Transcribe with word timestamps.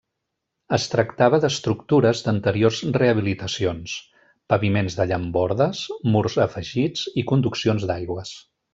Es 0.77 0.85
tractava 0.93 1.39
d’estructures 1.43 2.21
d'anteriors 2.29 2.79
rehabilitacions: 2.97 3.95
paviments 4.55 4.99
de 5.03 5.09
llambordes, 5.13 5.85
murs 6.17 6.43
afegits 6.49 7.09
i 7.25 7.29
conduccions 7.35 7.91
d'aigües. 7.93 8.39